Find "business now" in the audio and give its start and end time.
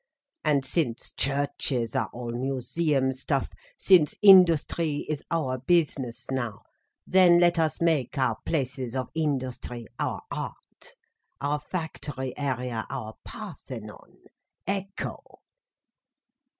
5.59-6.63